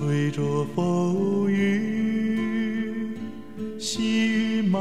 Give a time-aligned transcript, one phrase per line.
[0.00, 3.14] 吹着风雨，
[3.78, 4.80] 细雨慢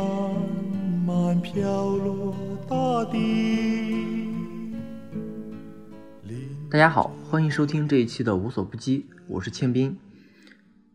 [1.06, 2.34] 慢飘落
[2.70, 4.30] 大地。
[6.72, 9.98] 大家好，欢迎收听这一期的无所不击，我是庆斌。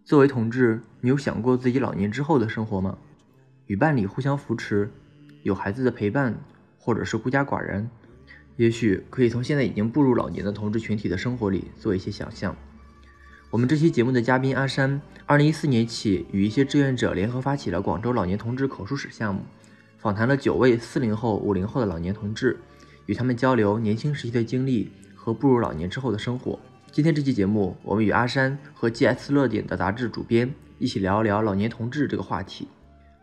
[0.06, 2.96] 作为同志，你有想过自己老年之后的生活吗？
[3.66, 4.90] 与伴侣互相扶持，
[5.42, 6.34] 有孩子的陪伴，
[6.78, 7.90] 或者是孤家寡人，
[8.56, 12.56] 也许可以从现在已经步入老年的同志群体的生活里做一些想象。
[13.54, 19.42] 我们这期节目的嘉宾阿山，二零一四年起与一些志愿者联合发起了广州老年同志口述史项目，
[19.96, 22.58] 访谈了九位四零后、五零后的老年同志，
[23.06, 26.58] 与他们交流年轻时期的经历和步入老年之后的生活。
[26.90, 32.66] 今天这期节目，我们与阿山和 GS 乐点的杂志主编一起聊一聊老年同志这个话题。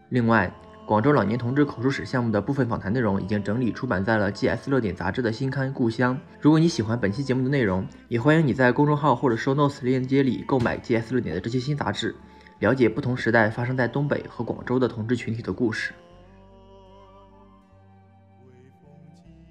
[0.07, 0.49] 另外，
[0.85, 6.13] 广州老年同志口述史项目的部分访谈内容已经整理出版在了 GS 乐点杂志的新刊《故乡》。
[6.41, 12.13] 如果你喜欢本期节目的内容，也欢迎你在公众号或者 Show Notes 链接里购买 GS 乐点的这些新杂志，
[12.59, 15.93] 了解不同时代发生在东北和广州的同志群体的故事。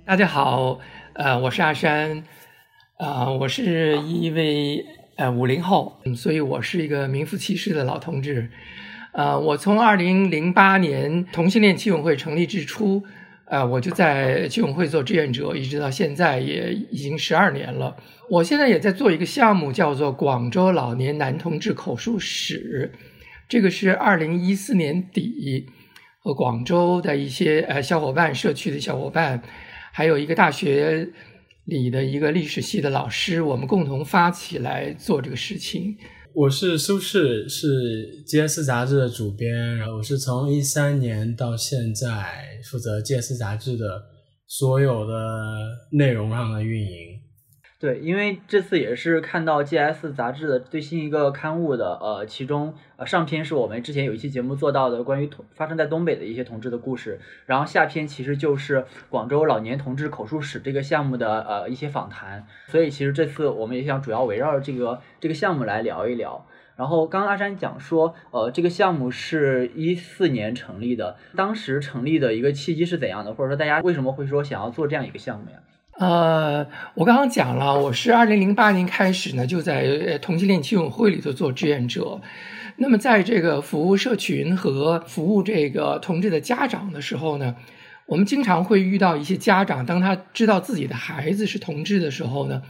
[0.05, 0.79] 大家好，
[1.15, 2.23] 呃，我是阿山，
[2.99, 4.85] 啊，我是一位
[5.17, 8.51] 呃五零后，嗯所以我是一个名副其实的老同志。
[9.13, 13.03] 呃，我从二零零八年同性恋基友会成立之初，
[13.47, 17.97] 呃，我就在基友会做志愿者，一直到现在也已经十二年了。
[18.29, 22.93] 我现在也在做一个项目，叫做广州老年男同志口述史，
[23.49, 25.67] 这个是二零一四年底
[26.21, 29.43] 和广州的一些呃小伙伴、社区的小伙伴，
[29.91, 31.09] 还有一个大学
[31.65, 35.97] 里的一个历史系的老师，我们共同发起来做这个事情。
[36.33, 44.01] 我是苏轼，是 GS 杂志的主编，然后我是从一三年到现在负责 GS 杂志的
[44.47, 45.15] 所有的
[45.91, 47.20] 内容上的运营。
[47.81, 66.47] 对，因为这次也是看到 GS 杂志的最新一个刊物的，呃，其中呃上篇是我们之前有一期节目做到的关于同发生在东北的一些同志的故事，然后下篇其实就是广州老年同志口述史这个项目的呃一些访谈，所以其实这次我们也想主要围绕这个这个项目来聊一聊。
[66.77, 75.57] 然后刚刚阿山讲说，呃，这个项目是一四年成立的，当时成立的一个契机是怎样的，或者说大家为什么会说想要做这样一个项目呀？
[76.01, 82.19] 呃，我刚刚讲了，我是二零零八年开始呢，就在同性恋亲友会里头做志愿者。
[82.77, 87.55] 那么，在这个服务社群和服务这个同志的家长的时候呢，
[88.07, 92.63] 我们经常会遇到一些家长，当他知道自己的孩子是同志的时候呢，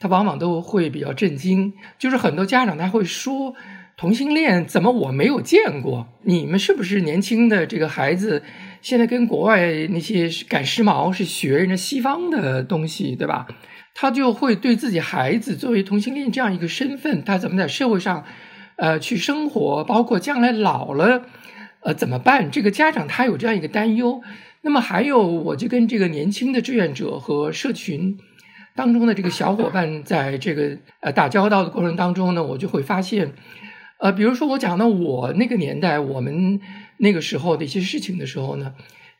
[0.00, 1.74] 他往往都会比较震惊。
[1.98, 3.54] 就是很多家长他会说，
[3.98, 6.08] 同性恋怎么我没有见过？
[6.22, 8.42] 你们是不是年轻的这个孩子？
[8.80, 13.46] 现在跟国外那些赶时髦是学人家西方的东西，对吧？
[13.94, 18.24] 他就会对自己孩子作为同性恋这样一个身份，他怎么在社会上，
[18.76, 21.22] 呃，去生活，包括将来老了，
[21.80, 22.48] 呃，怎么办？
[22.52, 24.22] 这个家长他有这样一个担忧。
[24.62, 28.16] 那么还有，我就跟这个年轻的志愿者和社群
[28.76, 33.32] 当中的这个小伙伴在这个呃打交道的过程当中呢，我就会发现，
[33.98, 36.60] 呃，比如说我讲到我那个年代，我们。
[36.98, 38.74] 那个时候的一些事情的时候呢，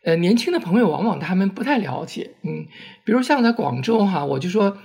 [0.05, 2.67] 呃，年轻的朋友往往他们不太了解，嗯，
[3.05, 4.77] 比如像在广州哈，我就说，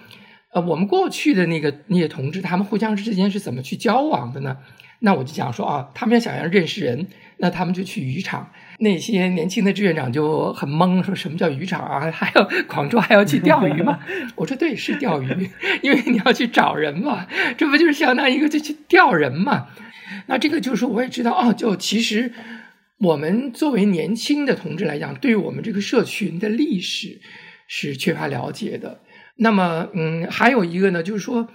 [0.54, 4.58] 呃，我们过去的那个那些同志，他们互相之间是怎么去交往的呢？
[5.00, 8.50] 那我就讲说啊，他们要想要认识人，那他们就去渔场。
[8.80, 12.10] 那些年轻的志愿者就很懵，说什么叫渔场啊？
[12.12, 14.00] 还要广州还要去钓鱼吗？
[14.36, 15.50] 我说对，是钓鱼，
[15.82, 17.28] 因为你要去找人嘛，
[17.58, 19.68] 这不就是相当于一个就去钓人嘛？
[20.28, 22.32] 那这个就是我也知道啊，就其实。
[23.04, 27.20] 我们作为年轻的同志来讲，对于我们这个社群的历史
[27.68, 29.02] 是缺乏了解的。
[29.36, 31.50] 那么，嗯，还有一个呢，就是说，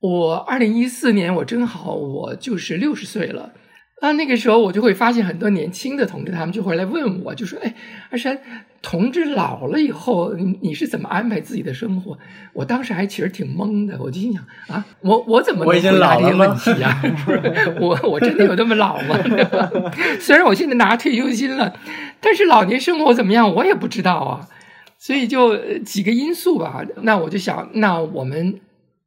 [0.00, 3.52] 我二零一四年我正好我就是六十岁了。
[4.00, 7.74] 啊，那个时候我就会发现很多年轻的同志，他们就会来问我，就说：“哎，
[8.08, 8.38] 阿山，
[8.80, 12.18] 同志老了以后，你你是怎么安排自己的生活？”
[12.54, 14.42] 我当时还其实挺懵的，我就心想
[14.74, 17.02] ：“啊，我我怎么能回答这些问题啊？
[17.78, 19.18] 我我真的有那么老吗？
[20.18, 21.78] 虽然我现在拿退休金了，
[22.20, 24.48] 但是老年生活怎么样，我也不知道啊。
[24.98, 26.82] 所以就几个因素吧。
[27.02, 28.60] 那我就想，那我们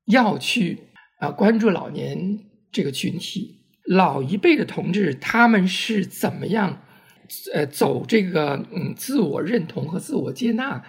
[0.06, 0.80] 要去
[1.20, 2.38] 啊关注老年
[2.72, 6.82] 这个群体。”老一辈的同志，他们是怎么样，
[7.54, 10.84] 呃，走这个嗯自我认同和自我接纳？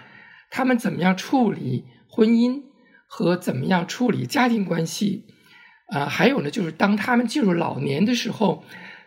[0.49, 2.63] 他们怎么样处理婚姻
[3.07, 5.25] 和怎么样处理家庭关系？
[5.87, 8.63] 啊，还有呢，就是当他们进入老年的时候，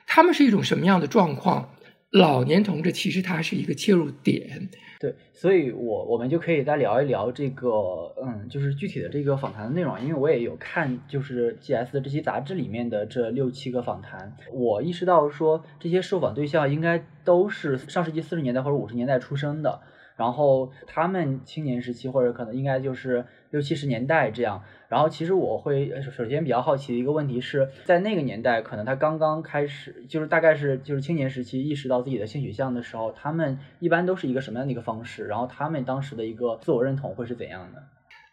[0.07, 1.71] 他们是一种什么样的状况？
[2.11, 4.71] 老年同志其实他是一个切入点。
[5.01, 19.81] 对，所以我我们就可以再聊一聊这个，嗯，就是具体的这个访谈的内容，因为我也有看，就是 GS 的这些杂志里面的这六七个访谈，我意识到说这些受访对象应该都是上世纪四十年代或者五十年代出生的。
[20.19, 24.63] 然后他们青年时期或者可能应该就是六七十年代这样。
[24.89, 35.27] 然后其实我会首先比较好奇的一个问题是在那个年代，可能他刚刚开始，就是大概是就是青年时期意识到自己的性取向的时候，他们一般都是一个什么样的一个方式？
[35.27, 37.83] 然后他们当时的一个自我认同会是怎样的？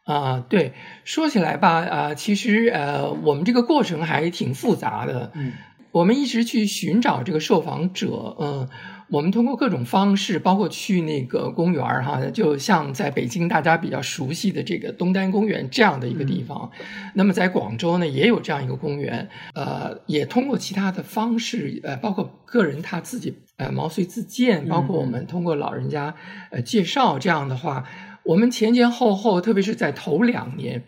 [0.06, 0.72] 啊，对，
[1.04, 5.32] 说起来吧，啊，其实呃，我们这个过程还挺复杂的。
[5.34, 5.52] 嗯，
[5.96, 8.68] 我们一直去寻找这个受访者，嗯。
[9.08, 16.72] 我们通过各种方式，包括去那个公园儿哈，就像在北京大家比较熟悉的这个东单公园这样的一个地方。
[17.14, 19.30] 那么在广州呢，也有这样一个公园。
[19.54, 26.16] 呃，也通过其他的方式，呃，包括个人他自己呃毛遂自荐，包括我们通过老人家
[26.50, 27.86] 呃介绍这样的话，
[28.24, 30.84] 我们前前后后，特别是在头两年，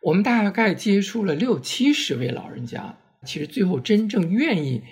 [0.00, 2.94] 我们大概接触了六七十位老人家。
[3.24, 4.82] 其实最后真正愿意。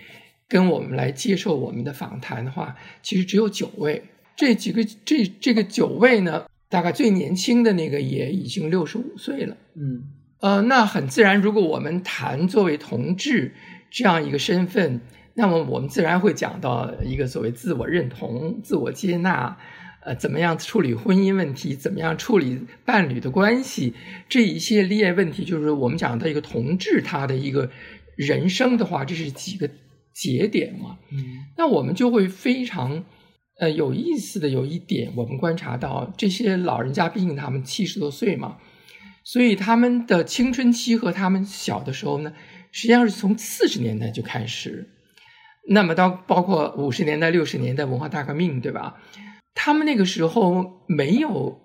[0.49, 4.05] 跟我们来接受我们的访谈的话，其实只有九位。
[4.37, 9.56] 这几个这这个九位呢，大概最年轻的那个也已经六十五岁了。
[9.75, 10.05] 嗯，
[10.38, 13.55] 呃，那很自然，如果我们谈作为同志
[13.90, 15.00] 这样一个身份，
[15.34, 19.58] 那么我们自然会讲到一个所谓自我认同、自我接纳，
[20.05, 23.94] 呃，怎么样处理婚姻问题，怎么样处理伴侣的关系，
[24.28, 27.69] 这一系列问题，就是我们讲到一个同志他的一个
[28.16, 29.70] 人生的话，这是几个。
[30.18, 33.04] 节点嘛，嗯，那我们就会非常，
[33.60, 38.56] 呃，有意思的有一点，我们观察到这些老人家，毕竟他们七十多岁嘛，
[39.24, 42.32] 所以他们的青春期和他们小的时候呢，
[42.72, 44.88] 实际上是从四十年代就开始，
[45.68, 48.96] 那么到包括五十年代、六十年代文化大革命，对吧？
[49.52, 51.60] 他们那个时候没有。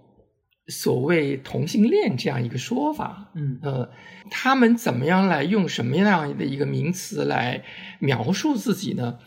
[0.68, 3.90] 所谓同性恋这样一个说法，嗯呃，
[4.30, 7.63] 他们怎么样来用什么样的一个名词来
[8.00, 9.18] 描述自己呢？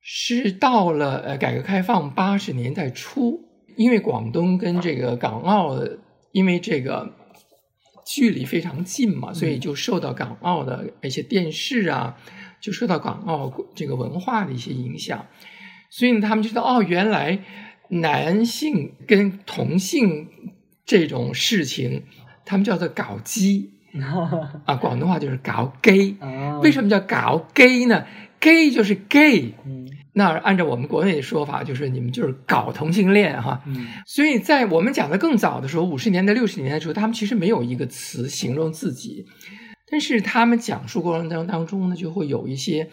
[0.00, 3.40] 是到了呃改革开放八十年代初，
[3.76, 5.78] 因为广东跟这个港澳
[6.32, 7.14] 因为这个
[8.06, 12.16] 距离非常近嘛，所以就受到港澳的一些电视啊，
[12.60, 15.26] 就受到港澳这个文化的一些影响，
[15.90, 17.44] 所以呢，他们就说哦，原来。
[17.88, 20.28] 男性跟同性
[20.84, 22.02] 这种事情，
[22.44, 23.70] 他们叫做搞基
[24.66, 26.14] 啊，广东话就是搞 gay。
[26.62, 28.04] 为什么叫搞 gay 呢
[28.40, 29.54] ？gay 就是 gay，
[30.12, 33.62] 那按照我们国内的说法，就是你们就是搞同性恋哈。
[34.06, 39.26] 所以在我们讲的更早的时候，五十年代、六十年代的时候，他们其实没有一个词形容自己，
[39.90, 42.90] 但是他们讲述过程当当中呢，就会有一些。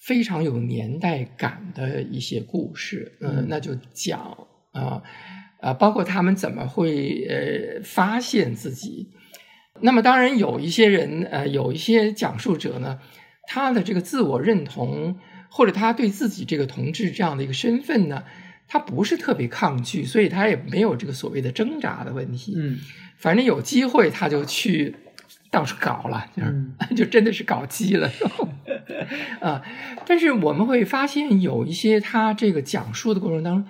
[0.00, 5.02] 非常有年代感的一些故事，嗯，那就讲啊
[5.60, 9.10] 啊，包括他们怎么会呃发现自己。
[9.82, 12.98] 那么当然有一些人呃，有一些讲述者呢，
[13.46, 15.18] 他的这个自我认同
[15.50, 18.24] 或者他对自己这个同志这样的一个身份呢，
[18.66, 22.54] 他不是特别抗拒，所以他也没有这个所谓的挣扎的问题。
[22.56, 22.78] 嗯，
[23.18, 24.96] 反正有机会他就去。
[25.50, 28.08] 到处搞了，就是 就真的是搞基了，
[29.42, 29.60] 啊！
[30.06, 33.66] 但是我们会发现，有一些他这个讲述的过程当中，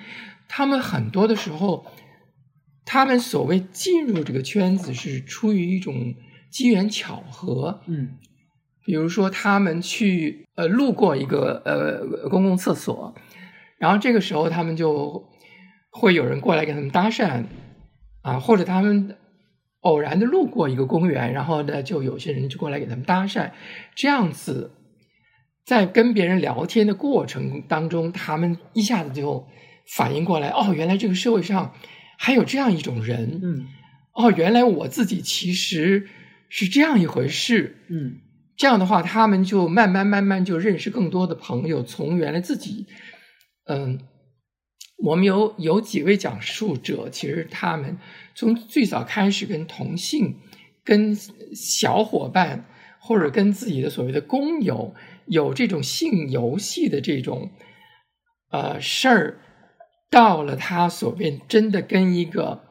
[0.46, 1.86] 他们很多的时候，
[2.84, 6.14] 他们所谓进入这个圈子是出于一种
[6.50, 8.18] 机缘巧合，嗯，
[8.84, 13.14] 比如说他们去呃路过一个呃公共厕所，
[13.78, 15.30] 然后这个时候他们就
[15.90, 17.44] 会有人过来给他们搭讪，
[18.20, 19.16] 啊，或者他们。
[19.80, 23.50] 偶然的路过一个公园，然后呢，就有些人就过来给他们搭讪，
[23.94, 24.72] 这样子，
[25.64, 29.46] 在跟别人聊天的过程当中，他们一下子就
[29.96, 31.74] 反应过来，哦，原来这个社会上
[32.18, 33.66] 还有这样一种人，嗯，
[34.12, 36.06] 哦，原来我自己其实
[36.48, 38.18] 是这样一回事，嗯，
[38.56, 42.86] 这样的话，他们就慢慢慢慢就认识更多的朋友，从原来自己，
[43.66, 43.98] 嗯。
[45.02, 47.98] 我们有有几位讲述者，其实他们
[48.34, 50.36] 从最早开始跟同性、
[50.84, 51.16] 跟
[51.54, 52.66] 小伙伴
[53.00, 54.94] 或者跟自己的所谓的工友
[55.26, 57.50] 有这种性游戏的这种
[58.50, 59.38] 呃事儿，
[60.10, 62.62] 到了他所谓真的跟一个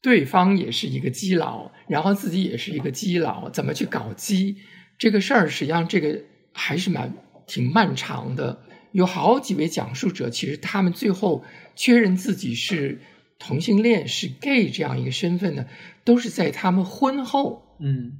[0.00, 4.56] 对方也是一个基佬，然后自己也是一个基佬，怎么去搞基
[4.98, 7.12] 这个事儿，实际上这个还是蛮
[7.46, 8.62] 挺漫长的。
[8.96, 12.98] 有好几位讲述者，其实他们最后确认自己是
[13.38, 15.66] 同性恋、是 gay 这样一个身份呢，
[16.02, 17.76] 都是在他们婚后。
[17.78, 18.12] 嗯，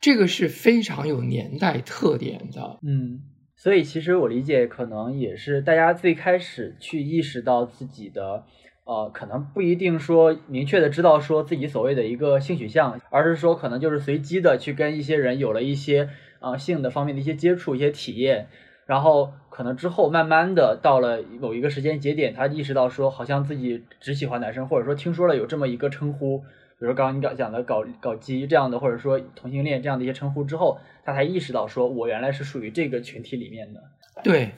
[0.00, 2.78] 这个是非常有年代特点的。
[2.82, 3.20] 嗯，
[3.56, 8.46] 所以其实我理解，可能也是大家最开始去意识到自己的，
[8.84, 16.08] 呃，可能不一定说明确的知道说自己所谓的一个性取向，而是说可能就是随机的去跟一些人有了一些
[16.40, 18.48] 呃性的方面的一些接触、一些体验，
[18.86, 26.42] 然后可能之后慢慢的到了某一个时间节点，他意识到说好像自己只喜欢男生，或者说听说了有这么一个称呼。
[26.78, 33.80] 比如刚刚你讲讲的搞搞基这样的，或者说同性恋这样的一些称呼之后，他才意识到说，我原来是属于这个群体里面的。
[34.24, 34.50] 对，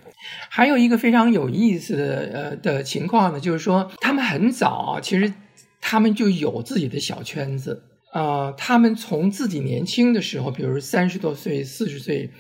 [0.49, 5.35] 还有一个非常有意思的呃的情况呢，就是说他们很早其实
[5.83, 12.31] 他们就有自己的小圈子啊，他们从自己年轻的时候，比如三十多岁、四十岁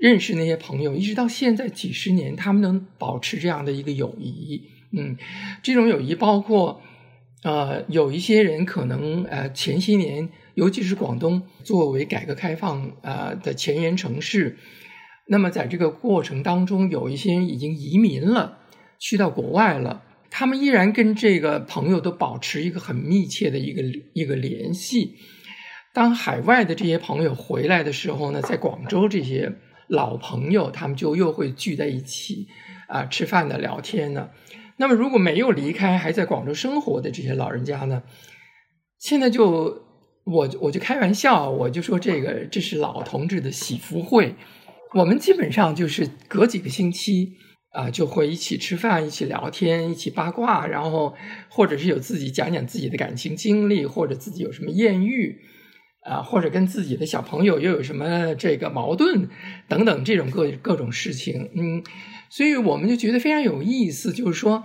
[0.00, 4.62] 认识那些朋友，一直到现在几十年，他们能保持这样的一个友谊。
[4.96, 5.16] 嗯，
[5.62, 6.82] 这种友谊包括。
[7.42, 14.58] 呃，有一些人可能呃前些年，尤其是广东作为改革开放呃的前沿城市，
[15.26, 18.58] 那么在这个过程当中，有一些人已经移民了，
[18.98, 25.16] 去到国外了，他们依然跟这个朋友都保持一个很密切的一个一个联系。
[25.94, 29.54] 当海外的这些朋友回来的时候呢，在广州这些
[29.90, 32.46] 老朋友，他们就又会聚在一起
[32.88, 34.30] 啊吃饭的聊天呢。
[34.76, 38.02] 那么，如果没有离开，还在广州生活的这些老人家呢？
[38.98, 39.82] 现在就
[40.24, 44.34] 我我就开玩笑，我就说这个这是老同志的喜福会。
[44.94, 47.32] 我们基本上就是隔几个星期
[47.72, 51.14] 啊，就会一起吃饭，一起聊天，一起八卦，然后
[51.48, 55.38] 或者是有自己讲讲自己的感情经历，或者自己有什么艳遇
[56.04, 59.28] 啊，或者跟自己的小朋友又有什么这个矛盾
[59.68, 61.82] 等等这种各各种事情，嗯。
[62.32, 64.62] 所以我们就觉得非常有意思，就是说，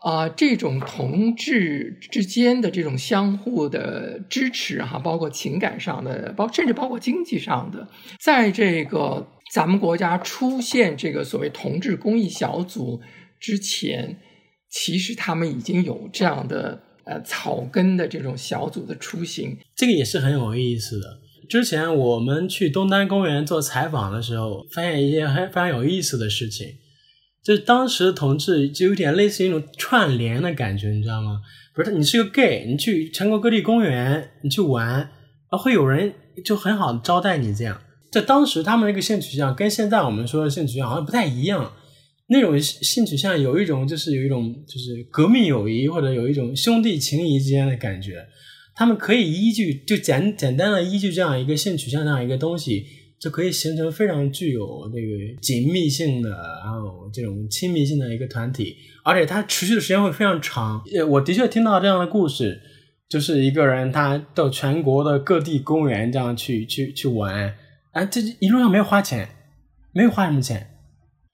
[0.00, 7.86] 啊，这种同志之间的这种相互的支持，哈，包括情感上的，包甚至包括经济上的，
[8.18, 13.02] 在这个咱们国家出现这个所谓同志公益小组
[13.38, 14.18] 之前，
[14.70, 19.56] 其实他们已经有这样的呃草根的这种小组的雏形。
[19.76, 21.18] 这个也是很有意思的。
[21.48, 26.68] 之前我们去东单公园做采访的时候，发现一些很非常有意思的事情。
[27.44, 31.40] 就是当时的同志就有点类似于一种串联的感觉，你知道吗？
[31.74, 35.10] 不是，你是个 gay，你去全国各地公园，你去玩，
[35.48, 37.52] 啊，会有人就很好的招待你。
[37.52, 37.82] 这样，
[38.12, 41.72] 在当时他们那个性取向跟现在我们说的性取向好像不太一样。
[42.32, 48.26] 那种性取向有一种就是有一种就是革命友谊或者有一种兄弟情谊之间的感觉。
[48.74, 52.86] 他们可以依据就简简单的依据这样一个性取向这样一个东西。
[53.22, 56.28] 就可以形成非常具有那个紧密性的，
[56.64, 58.74] 然后这种亲密性的一个团体，
[59.04, 60.82] 而且它持续的时间会非常长。
[60.92, 62.60] 呃，我的确听到这样的故事，
[63.08, 67.54] 就是一个人他到全国的各地公园这样去去去玩，
[67.92, 69.28] 啊，这一路上没有花钱，
[69.92, 70.71] 没有花什么钱。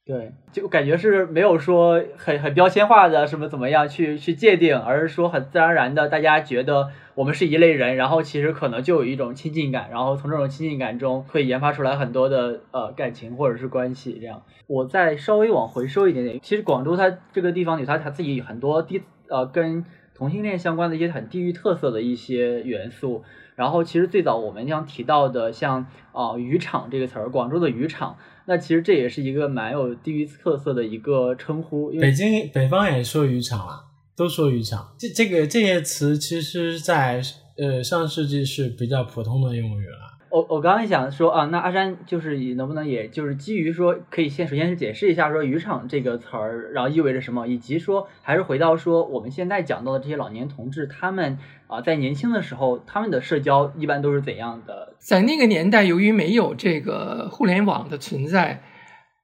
[0.09, 6.89] 对，就感觉是没有说很很标签化的什么怎么样去去界定，而是说很自然而然的，大家觉得。
[7.15, 14.17] 我们是一类人，然后其实可能就有一种亲近感，然后从这种亲近感中会研发出来很多的呃感情或者是关系。
[14.21, 19.85] 这样，我再稍微往回收一点点，其实广州它这个地方有它它自己很多地呃跟
[20.15, 23.25] 同性恋相关的一些很地域特色的一些元素。
[23.57, 28.17] 然后其实最早我们将提到的像啊渔场这个词儿，广州的渔场，
[28.49, 31.93] 那其实这也是一个蛮有地域特色的一个称呼。
[32.01, 33.85] 北京北方也说渔场啊。
[34.19, 37.23] 都说渔场，这这个这些词，其实，在
[37.57, 40.08] 呃上世纪是比较普通的用语了。
[40.31, 54.95] 我我刚刚想说啊，那阿山就是你能不能也就是基于说，可以先首先是解释一下说渔场这个词儿，然后意味着什么，以及说还是回到说我们现在讲到的这些老年同志，他们啊在年轻的时候，他们的社交一般都是怎样的？
[54.99, 58.63] 在那个年代，由于没有这个互联网的存在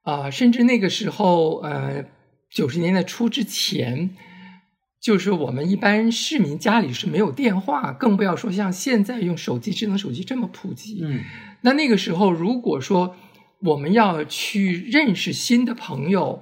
[0.03, 2.05] 啊，甚至那个时候呃
[2.49, 4.11] 九十年代初之前。
[5.05, 10.99] 就是我们一般市民家里是没有电话，更不要说像现在用手机、智能手机这么普及。
[11.03, 11.21] 嗯，
[11.61, 13.15] 那那个时候，如果说
[13.59, 16.41] 我们要去认识新的朋友，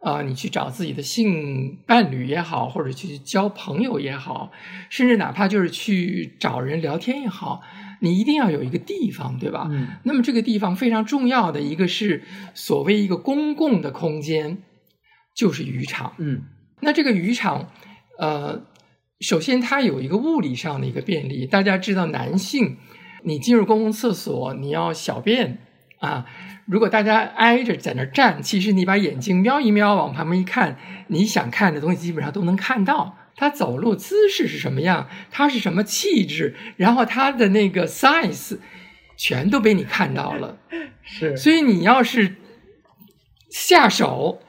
[0.00, 4.52] 啊，你去找自己的性伴侣也好，或者去交朋友也好，
[4.90, 7.62] 甚至哪怕就是去找人聊天也好，
[8.00, 9.66] 你一定要有一个地方，对吧？
[9.72, 9.88] 嗯。
[10.04, 12.22] 那么这个地方非常重要的一个是
[12.54, 14.58] 所谓一个公共的空间，
[15.34, 16.12] 就是渔场。
[16.18, 16.42] 嗯。
[16.80, 17.72] 那这个渔场。
[18.18, 18.62] 呃，
[19.20, 21.46] 首先它有一个物理上的一个便利。
[21.46, 22.76] 大家知道，男性
[23.22, 25.58] 你进入公共厕所，你要小便
[25.98, 26.26] 啊。
[26.66, 30.78] 如果大家挨着在那站，其实你把眼睛瞄一瞄，往旁边一看，
[31.08, 33.16] 你想看的东西基本上都能看到。
[33.36, 38.58] 他走路姿势是什么样，他是什么气质，然后他的那个 size
[39.16, 40.56] 全都被你看到了。
[41.02, 42.36] 是，所以你要是
[43.50, 44.40] 下手，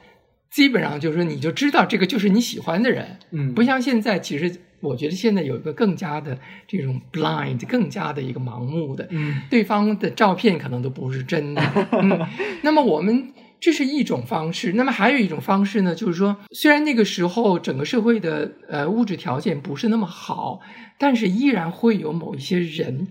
[0.56, 11.60] 基本上就是说你就知道这个就是你喜欢的人，嗯不像现在，其实我觉得现在有一个更加的这种 blind，更加的一个盲目的，嗯对方的照片可能都不是真的。
[11.92, 12.26] 嗯，
[12.62, 20.60] 那么我们这是一种方式，那么还有一种方式呢，就是说，虽然那个时候整个社会的呃物质条件不是那么好，
[20.98, 23.08] 但是依然会有某一些人，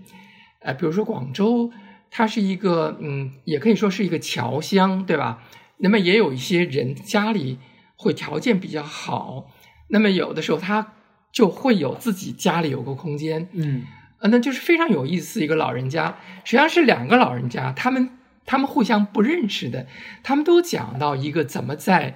[0.58, 1.70] 呃，比如说广州，
[2.10, 5.44] 它是一个嗯，也可以说是一个侨乡，对吧？
[5.78, 7.58] 那么也有一些人家里
[7.96, 9.50] 会条件比较好，
[9.88, 10.94] 那么有的时候他
[11.32, 13.84] 就会有自己家里有个空间，嗯。
[14.18, 18.08] 呃，那就是非常有意思一个老人家，实际上是两个老人家，他们
[18.46, 19.86] 他们互相不认识的，
[20.22, 22.14] 他们都讲到一个怎么在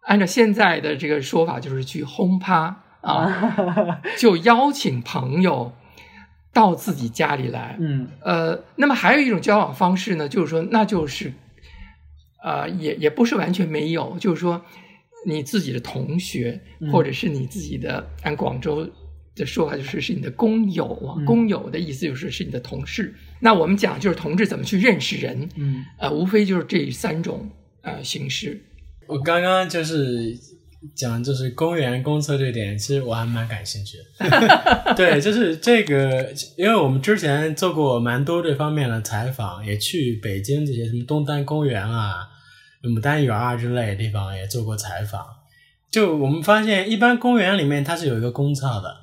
[0.00, 5.74] 按照现在的这个说法，就是去轰趴啊， 就邀请朋友
[6.50, 8.08] 到自己家里来，嗯。
[8.22, 11.34] 呃，那么还有一种交往方式呢，就是说，那就是，
[12.44, 14.62] 呃，也也不是完全没有，就是说，
[15.26, 18.86] 你自己的同学，嗯或者是你自己的，按广州
[19.34, 23.14] 的说法，就是是你的工友啊，嗯工友的意思就是是你的同事。
[23.40, 27.50] 那我们讲就是同志怎么去认识人，嗯呃，无非就是这三种
[27.82, 28.60] 呃形式。
[29.06, 30.38] 我刚刚就是
[30.94, 34.04] 讲就是公园公厕这点，其实我还蛮感兴趣的。
[34.96, 42.28] 对，就是这个，因为我们之前做过蛮多这方面的采访，也去北京这些什么东单公园啊、
[42.88, 45.24] 牡丹园啊之类的地方也做过采访。
[45.90, 48.96] 就我们发现，一般公园里面它是有一个公厕的，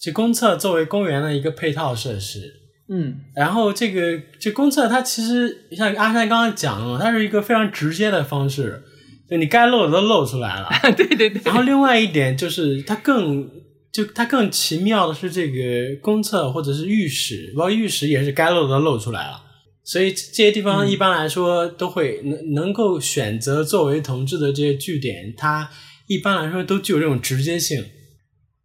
[0.00, 2.52] 这公厕作为公园的一个配套设施。
[2.88, 8.82] 嗯然后这个这公厕它其实像阿山刚刚讲的，它是一个非常直接的方式，
[9.28, 10.68] 就你该露的都露出来了。
[10.96, 13.48] 对对对，然后另外一点就是它更
[13.92, 19.42] 就它更奇妙的是这个公厕或者是浴室，包括浴室也是该露的都露出来了。
[19.86, 25.70] 所以这些地方一般来说都会能能够选择作为同志的这些据点，它
[26.08, 27.84] 一般来说都具有这种直接性。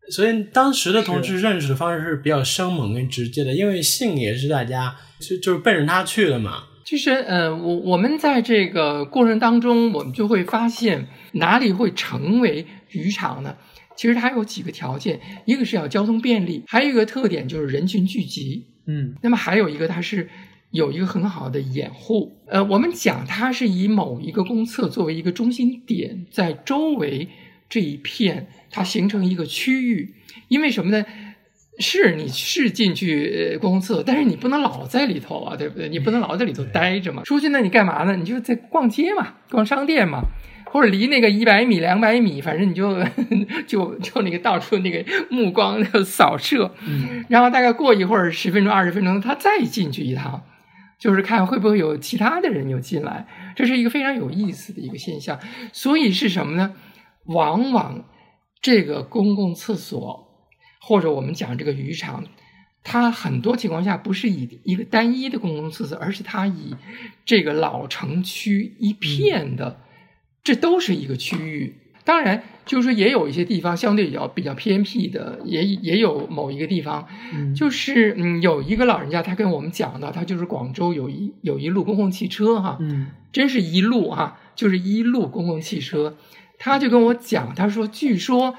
[0.10, 6.64] 所以当时的同志认识的方式是比较生猛跟直接的，因为性也是大家就就是奔着他去的嘛。
[6.84, 13.56] 其实，呃，我我们在这个过程当中，我们就会发现哪里会成为渔场呢？
[13.96, 18.66] 其实它有几个条件，一个是要交通便利，还有一个特点就是人群聚集。
[18.88, 20.28] 嗯那么还有一个，它是
[20.72, 22.38] 有一个很好的掩护。
[22.48, 27.30] 呃，我们讲它是以某一个公厕作为一个中心点，在周围
[27.70, 30.16] 这一片它形成一个区域。
[30.48, 31.06] 因为什么呢？
[31.80, 35.90] 是你是进去呃公厕，但是你不能老在里头啊，对不对？
[35.90, 37.24] 你不能老在里头待着嘛。
[37.24, 38.16] 出去呢，你干嘛呢？
[38.16, 40.22] 你就在逛街嘛，逛商店嘛，
[40.66, 43.02] 或者离那个一百米、两百米，反正你就
[43.66, 50.44] 就就那个到处那个目光就扫射，嗯然后大概过一会儿，十分钟、二十分钟，他再进去一趟，
[51.02, 55.40] 就是看会不会有其他的人有进来，这是一个非常有意思的一个现象。
[55.74, 56.76] 所以是什么呢？
[57.26, 58.06] 往往
[58.62, 60.48] 这个公共厕所
[60.80, 62.26] 或者我们讲这个渔场，
[62.84, 66.76] 它很多情况下不是以一个单一的公共厕所，而是它以
[67.26, 69.82] 这个老城区一片的，
[70.44, 71.81] 这都是一个区域。
[72.12, 86.18] 当然，就是说也有一些地方相对比较比较偏僻的，也也有某一个地方，嗯就是嗯，有一个老人家他跟我们讲的，他就是广州有一有一路公共汽车哈，嗯真是一路哈，就是一路公共汽车。
[86.60, 88.56] 他就跟我讲，他说，据说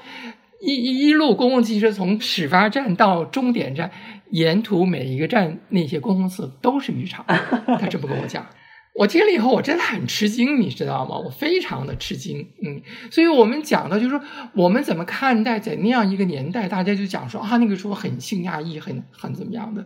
[0.59, 3.91] 一一一路公共汽车从始发站到终点站，
[4.31, 7.23] 沿途每一个站那些公共厕都是浴场。
[7.27, 8.47] 他这么跟我讲，
[8.93, 11.17] 我听了以后，我真的很吃惊，你知道吗？
[11.17, 12.81] 我非常的吃惊，嗯。
[13.09, 14.21] 所以我们讲的就是说，
[14.53, 19.83] 我们怎么看待在那样一个年代，大家就讲说啊，那个时候很性压抑，很很怎么样的，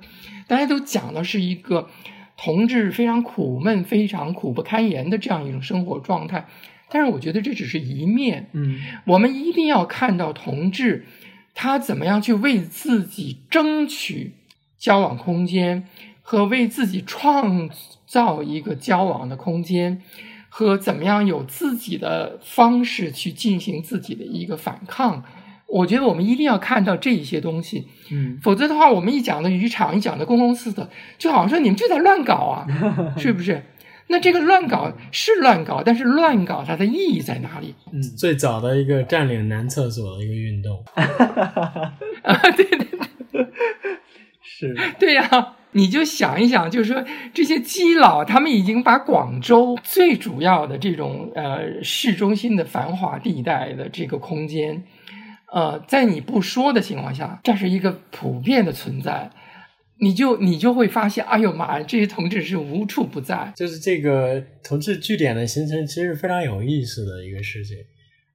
[0.47, 1.89] 大家都讲的是一个
[2.35, 6.45] 同志非常苦闷、非常苦不堪言的这样一种生活状态。
[6.89, 11.05] 但是我觉得这只是一面，嗯我们一定要看到同志
[11.53, 14.33] 他怎么样去为自己争取
[14.77, 15.87] 交往空间，
[16.21, 17.69] 和为自己创
[18.07, 20.01] 造一个交往的空间，
[20.49, 25.23] 和怎么样有自己的方式去进行自己的一个反抗。
[25.67, 32.65] 我觉得我们一定要看到这一些东西，嗯否则的话，我们一讲的渔场，一讲的公共厕所，就好像说你们就在乱搞啊，
[33.19, 33.61] 是不是？
[34.09, 37.75] 那这个乱搞是乱搞，但是乱搞它的意义在哪里？
[37.91, 42.87] 嗯最早的一个占领男厕所的一个运动，啊，对对
[43.33, 43.47] 对，
[44.59, 54.83] 是对呀、你就想一想，就是说这些基佬，他们已经把广州最主要的这种呃市中心的繁华地带的这个空间，
[55.53, 59.29] 呃，在你不说的情况下，这是一个普遍的存在。
[59.99, 63.51] 你就你就会发现，哎呦妈呀，这些同志是无处不在。
[63.55, 67.77] 就是这个同志据点的形成，其实非常有意思的一个事情。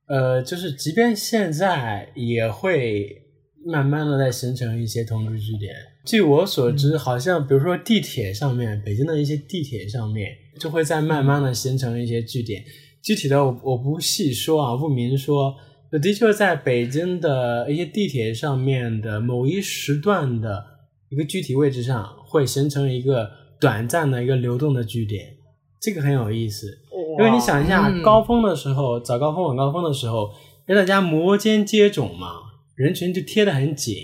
[0.09, 3.23] 呃，就是即便现在也会
[3.65, 5.75] 慢慢的在形成一些同志据点。
[6.05, 12.65] 据我所知，好像比如说地铁上面，北京的一些地铁上面，就会在慢慢的形成一些据点。
[13.01, 15.55] 具体的我我不细说啊，不明说。
[16.01, 20.65] 的确，在北京的一些地铁上面的某一时段的
[21.11, 25.37] 一个具体位置上，会形成一个短暂的一个流动的据点，
[25.79, 26.79] 这个很有意思。
[27.19, 30.31] 因为你想一下，嗯高峰的时候，早高峰、晚高峰的时候，
[30.67, 32.37] 因为大家摩肩接踵嘛，
[32.83, 33.95] 人群就贴得很紧，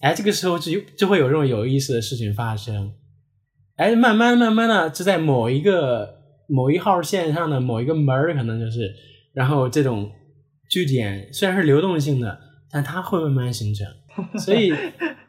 [0.00, 2.92] 哎，这个时候就就会有这种有意思的事情发生。
[3.76, 8.94] 哎，慢慢慢慢的，就在某一个某一号线上的某一个门儿，可能就是，
[9.32, 10.12] 然后这种
[10.68, 12.38] 据点虽然是流动性的，
[12.70, 13.86] 但它会慢慢形成。
[14.38, 14.70] 所以，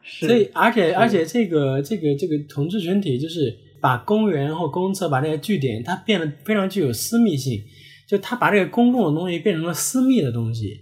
[0.04, 7.58] 所以而且而且这个这个这个统治群体就是把公园或公厕把这些据点，它变得非常具有私密性，
[8.06, 10.78] 就它把这个公共的东西变成了私密的东西，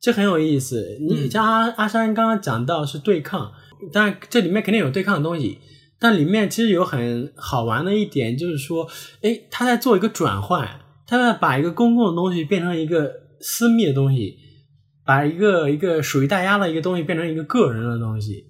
[0.00, 0.98] 这很有意思。
[1.00, 3.52] 你嗯像阿阿山刚刚讲到是对抗，
[3.92, 5.58] 但这里面肯定有对抗的东西，
[5.98, 8.88] 但里面其实有很好玩的一点，就是说，
[9.22, 14.36] 哎，他在做一个转换，他在把一个公共的东西变成一个私密的东西，
[15.04, 18.44] 把一个一个属于大家的一个东西变成一个个人的东西，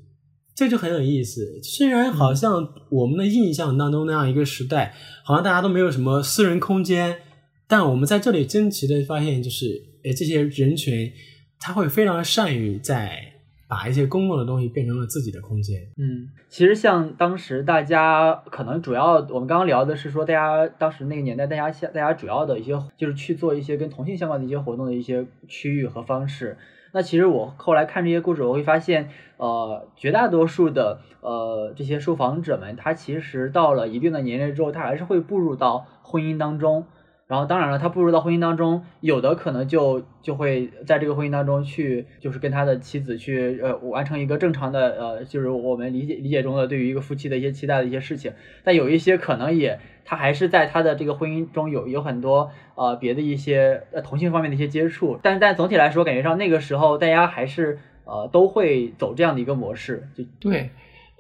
[0.55, 1.61] 这就很有意思。
[1.63, 7.19] 虽然好像我们的印象当中那样一个时代，好像大家都没有什么私人空间，
[7.67, 9.67] 但我们在这里惊奇的发现，就是，
[10.05, 11.11] 哎，这些人群
[11.61, 13.33] 他会非常善于在
[13.69, 15.79] 把一些公共的东西变成了自己的空间。
[15.99, 26.57] 嗯，其实像当时大家可能主要，我们刚刚聊的是说，大家当时那个年代，大家现大家主要的一些就是去做一些跟同性相关的一些活动的一些区域和方式。
[26.93, 36.87] 那其实我后来看这些故事，我会发现，呃，绝大多数的呃这些受访者们，他其实到了一定的年龄之后，他还是会步入到婚姻当中。
[37.29, 48.33] 然后当然了，他步入到婚姻当中，有的可能就就会在这个婚姻当中去，就是跟他的妻子去呃完成一个正常的呃，就是我们理解理解中的对于一个夫妻的一些期待的一些事情。
[48.65, 60.71] 但有一些可能也他还是在他的这个婚姻中有有很多呃别的一些呃同性方面的一些接触，但但总体来说，感觉上那个时候大家还是呃都会走这样的一个模式，就对，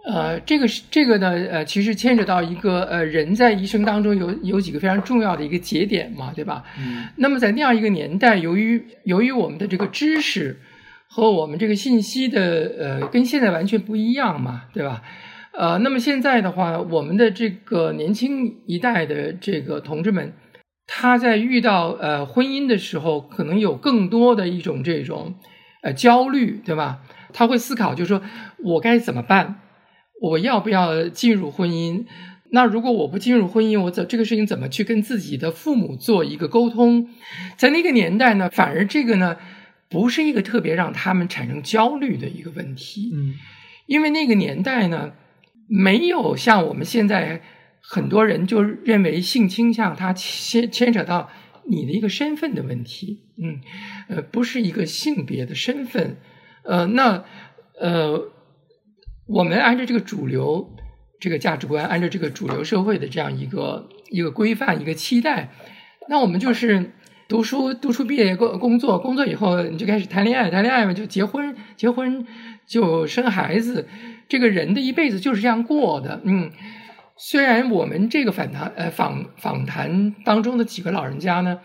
[0.06, 6.64] 呃，这个是这个呢，呃，其实牵扯到一个呃人在一生当中有有几个非常重要的一个节点嘛，对吧？
[6.78, 10.58] 嗯那么在那样一个年代，由于由于我们的这个知识
[11.08, 15.02] 和我们这个信息的呃跟现在完全不一样嘛，对吧？
[15.52, 20.32] 呃，那么现在的话，我们的这个年轻一代的这个同志们，
[20.86, 25.34] 他在遇到呃婚姻的时候，可能有更多的一种这种
[25.82, 27.00] 呃焦虑，对吧？
[27.32, 28.22] 他会思考，就是说
[28.64, 29.56] 我该怎么办？
[30.20, 32.04] 我要不要进入婚姻？
[32.50, 37.10] 那如果我不进入婚姻，我怎这个事情怎么去跟自己的父母做一个沟通？
[37.56, 39.36] 在那个年代呢，反而这个呢
[39.90, 43.34] 不是一个特别让他们产生焦虑的一个问题，嗯
[43.86, 45.12] 因为那个年代呢
[45.66, 47.42] 没有像我们现在
[47.80, 51.30] 很多人就认为性倾向它牵牵扯到
[51.66, 53.60] 你的一个身份的问题，嗯，
[54.08, 56.16] 呃，不是一个性别的身份，
[56.64, 57.24] 呃，那
[57.78, 58.30] 呃，
[59.28, 60.74] 我们按照这个主流
[61.20, 65.50] 这个价值观，按照这个主流社会的这样一个一个规范、一个期待，
[66.08, 66.92] 那我们就是
[67.28, 72.26] 读书，读书毕业工工作，工作以后你就开始谈恋爱，谈恋爱嘛就结婚，结婚
[72.66, 73.86] 就生孩子，
[74.28, 76.50] 这个人的一辈子就是这样过的，嗯。
[77.20, 81.58] 虽然我们这个访谈呃访访谈当中的几个老人家呢，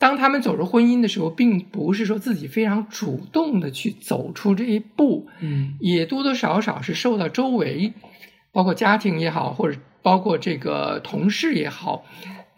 [0.00, 5.74] 当他们走入婚姻的时候，并不是说自己非常主动的去走出这一步，嗯。
[5.78, 7.92] 也多多少少是受到周围，
[8.50, 12.06] 包括家庭也好，或者包括这个同事也好，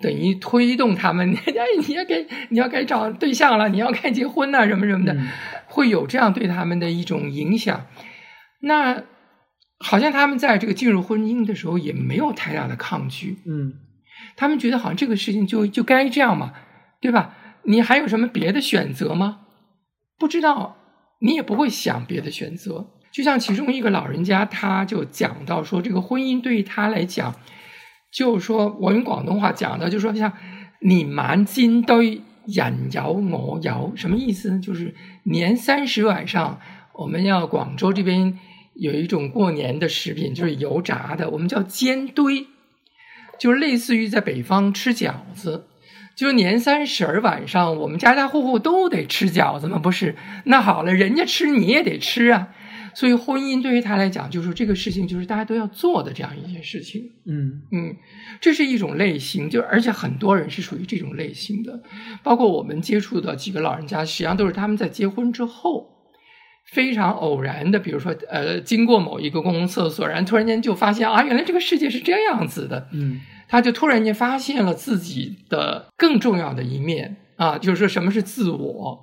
[0.01, 5.29] 等于推动他们， 哎，你要该你要该找对象了，你要该结婚呐、什么什么的，嗯。
[5.67, 7.87] 会有这样对他们的一种影响。
[8.61, 9.03] 那
[9.81, 13.75] 好像他们在这个进入婚姻的时候也没有太大的抗拒，嗯。
[14.37, 16.53] 他们觉得好像这个事情就就该这样嘛，
[17.03, 17.37] 对吧？
[17.65, 19.41] 你还有什么别的选择吗？
[20.19, 20.77] 不知道，
[21.21, 22.89] 你也不会想别的选择。
[23.13, 27.35] 就像其中一个老人家，他就讲到说，这个婚姻对于他来讲，
[28.11, 30.33] 就是说我用广东话讲的，就说像
[30.81, 34.61] 年晚煎堆，眼摇我摇，什么意思呢？
[34.61, 36.59] 就是年三十晚上，
[36.95, 38.39] 我们要广州这边
[38.75, 42.47] 有一种过年的食品，就是油炸的，我们叫煎堆。
[43.39, 45.67] 就是类似于在北方吃饺子，
[46.15, 50.15] 就是年三十儿晚上，我们家家户户都得吃饺子吗，不是？
[50.45, 52.49] 那好了，人家吃你也得吃啊，
[52.95, 57.03] 所以婚姻对于他来讲，就是这个事情就是大家都要做的这样一件事情。
[57.27, 57.97] 嗯嗯，
[58.41, 61.83] 这是一种类型，就而且很多人是属于这种类型的，
[62.23, 65.91] 包括我们接触的几个老人家，实际上都是他们在结婚之后。
[66.65, 73.21] 非常偶然的，比如说，呃，经过某一个公共厕所，然后突然间就发现啊，原来这个世界是这样子的，嗯
[73.53, 78.99] 他就突然间发现了自己的更重要的一面啊，就是说什么是自我，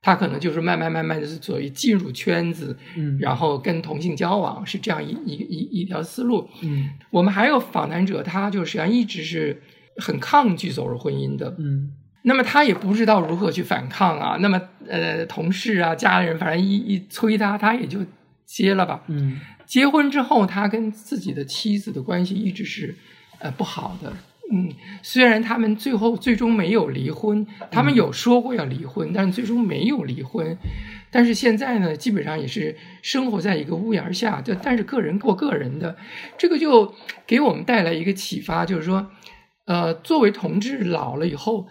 [0.00, 6.48] 他可能就是慢慢慢慢的所谓进入圈子，嗯然后跟同性交往是这样一一一一条思路。
[6.62, 9.60] 嗯我们还有访谈者，他就实际上一直是
[9.96, 14.38] 很抗拒走入婚姻的，嗯那么他也不知道如何去反抗啊。
[14.40, 14.58] 那么
[14.88, 17.98] 呃，同事啊、家里人，反正一一催他，他也就
[18.46, 19.04] 接了吧。
[19.08, 22.96] 嗯结婚之后，他跟自己的妻子的关系一直是
[23.40, 24.12] 呃不好的。
[24.52, 24.68] 嗯，
[25.02, 30.56] 虽然他们最后最终没有离婚，他们有说过要离婚，但是最终没有离婚。
[31.12, 35.96] 但是现在呢，基本上也是生活在一个屋檐下，就但是个人过个人的，
[36.36, 36.92] 这个就
[37.26, 39.10] 给我们带来一个启发，就是说，
[39.66, 41.68] 呃，作为同志老了以后，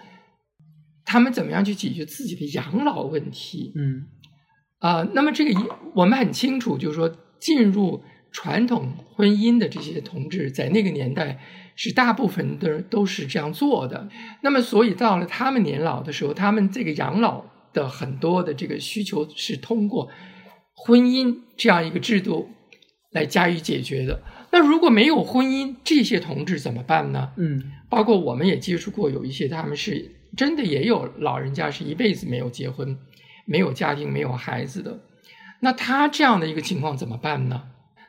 [1.03, 3.73] 他们怎么样去解决自己的养老问题？
[3.75, 4.07] 嗯
[4.79, 5.57] 啊、那么这个一
[5.93, 11.39] 我们很清楚，就是说进入传统婚姻的这些同志，在那个年代
[11.75, 14.09] 是大部分的人都是这样做的。
[14.41, 20.09] 那么，所以到了他们年老的时候，他们这个养老的很多的这个需求是通过
[20.75, 22.49] 婚姻这样一个制度
[23.11, 24.21] 来加以解决的。
[24.51, 27.31] 那如果没有婚姻，这些同志怎么办呢？
[27.37, 32.95] 嗯包括我们也接触过有一些，他们是真的也有老人家是一辈子没有结婚、
[33.47, 34.99] 没有家庭、没有孩子的。
[35.61, 37.63] 那他这样的一个情况怎么办呢？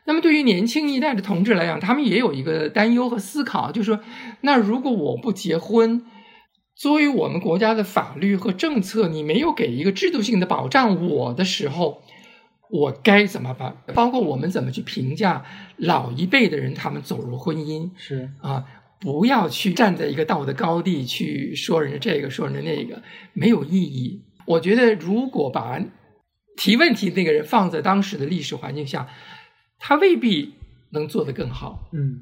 [0.06, 4.00] 那么对于年轻一代的同志来讲，他们也有一个担忧和思考，就是说，
[4.40, 6.04] 那如果我不结婚，
[6.74, 12.02] 作为我们国家的法律和政策，你没有给一个制度性的保障我的时候，
[12.70, 13.76] 我该怎么办？
[13.94, 15.44] 包括我们怎么去评价
[15.76, 18.64] 老一辈的人，他们走入婚姻，是啊，
[19.00, 24.22] 不要去站在一个道德高地去说人家这个说人家那个，没有意义。
[24.46, 25.78] 我觉得，如果把
[26.56, 29.08] 提问题那个人放在当时的历史环境下，
[29.80, 30.54] 他未必
[30.90, 31.88] 能做得更好。
[31.90, 32.20] 嗯，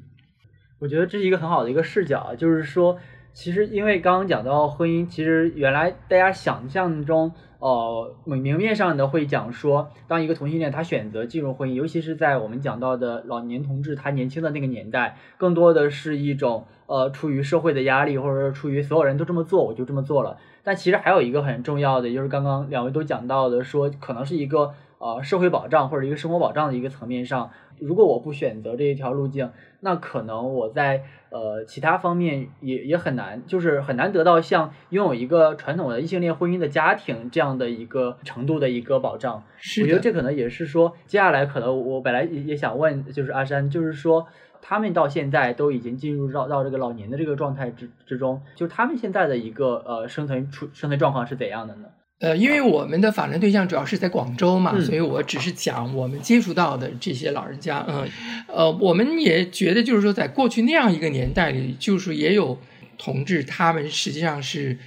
[0.79, 2.97] 我觉得这是一个很好的一个视角啊，就是说，
[3.33, 20.37] 其实因为刚刚讲到婚姻，其实原来大家想象中，呃，明面上的会讲说，当一个同性恋他选择进入婚姻，尤其是在我们讲到的老年同志他年轻的那个年代，更多的是一种呃出于社会的压力，或者是出于所有人都这么做，我就这么做了。
[20.63, 39.43] 但其实还有一个很重要的，就是刚刚两位都讲到的，说可能是一个呃社会保障或者一个生活保障的一个层面上，如果我不选择这一条路径，那可能我在呃其他方面也也很难，就是很难得到像拥有一个传统的异性恋婚姻的家庭这样的一个程度的一个保障。
[39.57, 44.27] 是我觉得，这可能也是说，接下来可能我本来也也想问，就是阿山，就是说
[44.61, 51.87] 他们到现在都已经进入到到这个老年的这个状态之之中，就是他们现在的一个呃生存处生存状况是怎样的呢？
[52.19, 57.85] 呃，因为我们的访谈对象主要是在广州嘛，嗯所以我只是讲我们接触到的这些老人家。
[57.87, 58.09] 嗯，
[58.47, 62.59] 呃，我们也觉得就是说，在过去那样一个年代里，就是也有
[62.97, 64.77] 同志，他们实际上是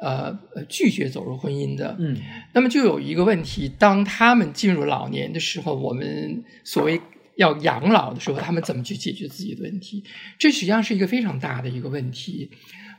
[0.00, 1.94] 呃呃拒绝走入婚姻的。
[2.00, 2.16] 嗯
[2.54, 7.00] 那么就有一个问题，当他们进入老年的时候，我们所谓
[7.36, 10.02] 要养老的时候，他们怎么去解决自己的问题？
[10.40, 12.50] 这实际上是一个非常大的一个问题。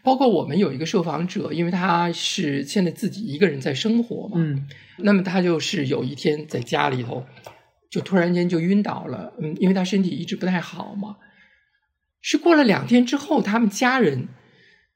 [0.04, 7.26] 包括我们有一个受访者，因为他是现在自己一个人在生活嘛，嗯那么他就是有一天在家里头，
[7.90, 11.18] 就突然间就晕倒了，嗯，因为他身体一直不太好嘛。
[12.22, 14.28] 是过了两天之后，他们家人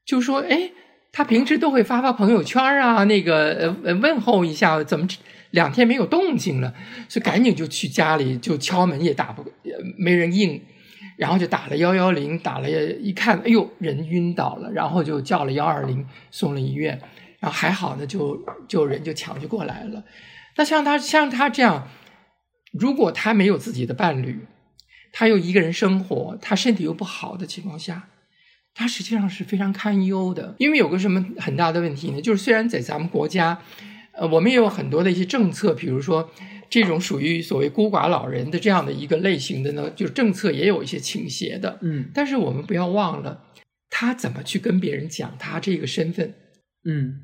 [0.04, 0.70] 就说：“哎，
[1.10, 5.08] 他平时都会发发朋友圈啊，那个呃呃问候一下，怎么
[5.50, 6.72] 两天没有动静了？”
[7.10, 10.62] 所以赶紧就去家里就敲门也打不，呃没人应，
[11.16, 17.00] 然后就打了幺幺零，打了一看，哎呦，人晕倒了，然后就叫了幺二零送了医院，
[17.40, 20.04] 然后还好呢，就就人就抢救过来了。
[20.56, 21.88] 那像他像他这样，
[22.72, 24.46] 如果他没有自己的伴侣，
[25.12, 28.08] 他又一个人生活，他身体又不好的情况下，
[28.74, 30.54] 他实际上是非常堪忧的。
[30.58, 32.20] 因为有个什么很大的问题呢？
[32.20, 33.58] 就是虽然在咱们国家，
[34.12, 36.30] 呃，我们也有很多的一些政策，比如说
[36.68, 41.78] 这种属于所谓孤寡老人的这样的一个类型的呢，就是政策也有一些倾斜的。
[41.82, 43.44] 嗯但是我们不要忘了，
[43.90, 46.34] 他怎么去跟别人讲他这个身份。
[46.84, 47.20] 嗯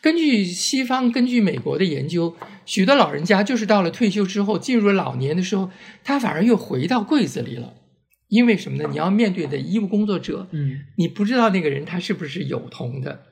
[0.00, 5.70] 根据西方、根据美国的研究，许多老人家就是到了退休之后，进入老年的时候，
[6.02, 7.74] 他反而又回到柜子里了。
[8.28, 8.88] 因为什么呢？
[8.90, 13.22] 你要面对的医务工作者，嗯你不知道那个人他是不是有同的，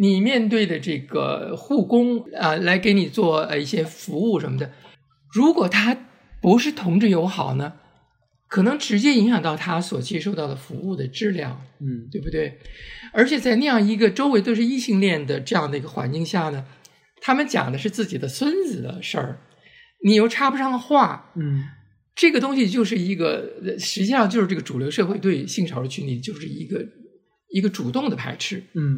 [0.00, 4.70] 你面对的这个护工啊、来给你做呃一些服务什么的，
[5.32, 5.96] 如果他
[6.40, 7.72] 不是同志友好呢，
[8.46, 12.58] 可能直接影响到他所接受到的服务的质量，嗯对不对？
[13.12, 16.64] 而且在那样一个周围都是异性恋的这样的一个环境下呢，
[17.20, 19.40] 他们讲的是自己的孙子的事儿，
[20.04, 21.64] 你又插不上话，嗯
[22.14, 26.84] 这个东西就是一个，呃实际上就是这个主流社会对性少数群体就是一个
[27.48, 28.62] 一个主动的排斥。
[28.74, 28.96] 嗯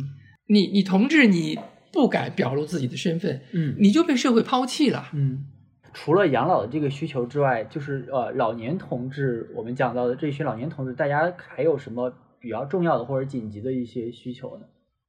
[0.50, 1.58] 你你同志你
[1.92, 5.08] 不敢表露自己的身份，嗯你就被社会抛弃了。
[5.14, 5.46] 嗯。
[5.92, 14.66] 除了养老的这个需求之外，就是呃老年同志，我们讲到的这群老年同志，大家还有什么比较重要的或者紧急的一些需求呢？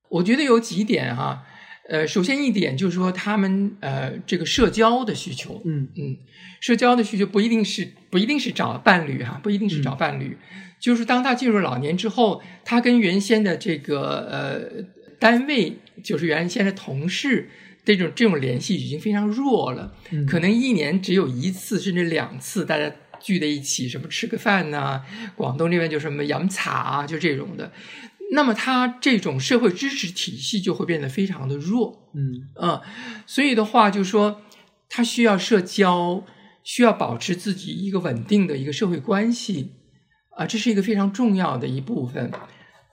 [0.09, 1.43] 我觉得有几点哈，
[1.87, 6.17] 呃，首先一点就是说他们呃这个社交的需求，嗯嗯，
[6.59, 10.35] 社交的需求不一定是不一定是找伴侣哈，不一定是找伴侣，
[10.79, 14.83] 就是当他进入老年之后，他跟原先的这个呃
[15.21, 17.47] 单位，就是原先的同事
[17.85, 25.03] 这种这种联系已经非常弱了，嗯可能一年只有一次甚至两次，大家聚在一起，什么吃个饭呐、
[25.35, 27.71] 广东这边就什么洋茶啊，就这种的。
[28.33, 32.81] 那么他这种社会支持体系就会变得非常的弱，嗯嗯，
[33.27, 34.41] 所以的话，就说
[34.89, 36.23] 他需要社交，
[36.63, 39.73] 需要保持自己一个稳定的一个社会关系，
[40.35, 42.31] 啊，这是一个非常重要的一部分。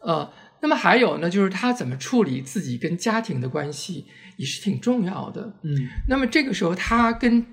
[0.02, 0.30] 呃，
[0.60, 5.54] 那么还有呢，就是他怎么处理自己跟家庭的关系也是挺重要的。
[5.62, 7.46] 嗯那么这个时候，他跟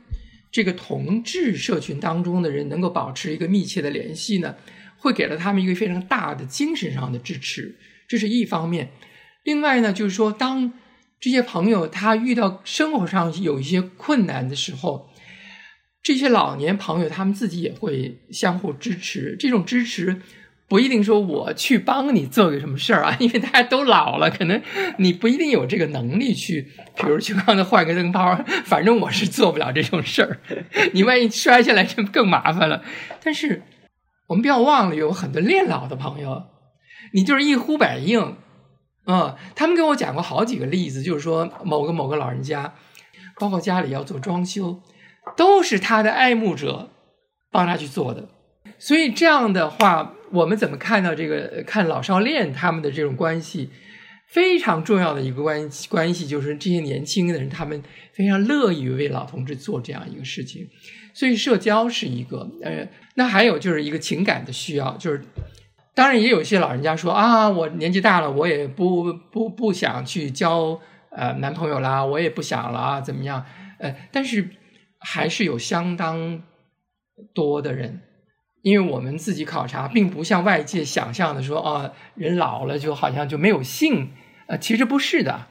[0.51, 4.55] 这个同志社群当中的人能够保持一个密切的联系呢，
[4.97, 8.91] 会给了他们一个非常大的精神上的支持，这是一方面。
[9.43, 10.73] 另外呢，就是说，当
[11.19, 15.09] 这些朋友他遇到生活上有一些困难的时候，
[16.01, 19.35] 这些老年朋友他们自己也会相互支持。
[19.37, 20.21] 这种支持
[20.67, 24.59] 不一定说我去帮你做个什么事儿啊， 因为大家都老了，可能
[24.97, 30.39] 你不一定有这个能力去，比如去帮他换个灯泡，反正我是做不了这种事儿。
[30.93, 32.83] 你万一摔下来，就更麻烦了。
[33.23, 33.61] 但是
[34.27, 36.43] 我们不要忘了，有很多恋老的朋友，
[37.13, 38.37] 你就是一呼百应。
[39.07, 42.73] 嗯，他们跟我讲过好几个例子，就是说某个某个老人家，
[43.39, 44.81] 包括家里要做装修，
[45.37, 46.89] 都是他的爱慕者
[47.51, 48.29] 帮他去做的。
[48.79, 53.69] 所以这样的话，我们怎么看到这个看老少恋他们的这种关系？
[54.27, 60.67] 非常重要的一个关系关系就是这些年轻的人，他们非常乐于为老同志做这样一个事情。
[61.13, 65.23] 所以社交是一个，呃，那还有就是一个情感的需要，就是
[65.93, 70.77] 当然也有一些老人家说啊，我年纪大了，我也不不不想去交
[71.11, 73.45] 呃男朋友啦，我也不想了啊，怎么样？
[73.79, 74.49] 呃，但是
[74.99, 76.41] 还是有相当
[77.33, 78.01] 多的人，
[78.65, 84.09] 因为我们自己考察，并不像外界想象的说啊，人老了就好像就没有性，
[84.47, 85.45] 呃，其实不是的。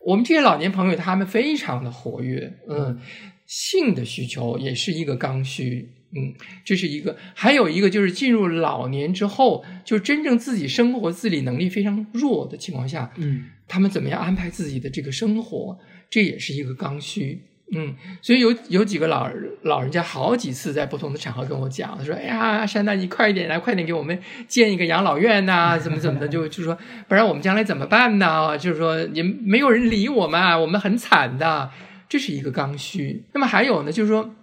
[0.00, 2.98] 我们这些老年朋友，他们非常的活跃，嗯，
[3.44, 6.32] 性的需求也是一个刚需，嗯，
[6.64, 7.18] 这是一个。
[7.34, 17.42] 还有一个就是进入老年之后，就真正自己生活自理能力非常弱的情况下，嗯他们怎么样安排自己的这个生活，这也是一个刚需。
[17.70, 19.28] 嗯，所以有有几个老
[19.62, 26.78] 老人家好几次在不同的场合跟我讲，他说：“哎呀，山大，你快一点来，快点给我们建一个养老院呐、怎么怎么的，就就说
[27.08, 28.56] 不然我们将来怎么办呢？
[28.56, 31.70] 就是说也没有人理我们，我们很惨的，
[32.08, 33.24] 这是一个刚需。
[33.34, 34.34] 那么还有呢，就是说，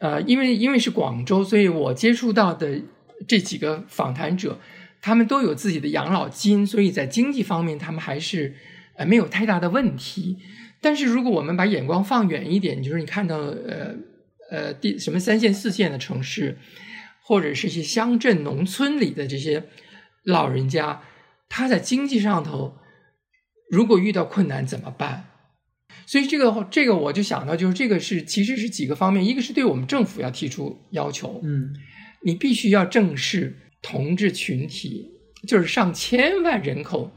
[0.00, 2.80] 呃，因为因为是广州，所以我接触到的
[3.26, 4.60] 这几个访谈者，
[5.00, 8.54] 他们都有自己的养老金，所以在经济方面他们还是
[8.96, 10.38] 呃没有太大的问题。
[10.82, 13.94] 但是如果我们把眼光放远一点，就是你看到呃
[14.50, 16.58] 呃第什么三线四线的城市，
[17.24, 19.64] 或者是一些乡镇农村里的这些
[20.24, 21.00] 老人家，
[21.48, 22.76] 他在经济上头
[23.70, 25.28] 如果遇到困难怎么办？
[26.04, 31.72] 所以这个这个我就想到，就是这个是其实是几个方面，一个是对我们政府要提出要求，嗯
[32.24, 35.10] 你必须要正视同志群体，
[35.46, 37.10] 就是上千万人口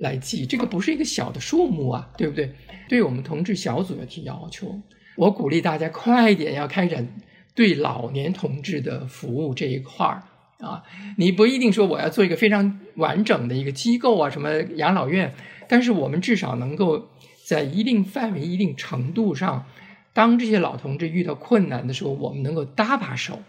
[0.00, 2.52] 来记，这个不是一个小的数目啊，对不对？
[2.88, 4.80] 对我们同志小组要提要求，
[5.16, 7.08] 我鼓励大家快一点要开展
[7.54, 10.22] 对老年同志的服务这一块儿
[10.60, 10.82] 啊。
[11.16, 15.34] 你不一定说我要做一个非常完整的一个机构啊，什么养老院，
[15.68, 17.08] 但是我们至少能够
[17.44, 19.66] 在一定范围、一定程度上，
[20.12, 23.42] 当这些老同志遇到困难的时候，我们能够搭把手。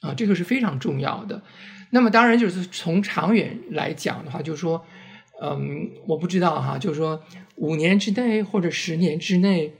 [0.00, 1.42] 啊，这个是非常重要的。
[1.90, 4.82] 那么当然就是从长远来讲的话，就是说，
[5.42, 7.22] 嗯，我不知道哈，就是说
[7.56, 9.72] 五年之内或者十年之内，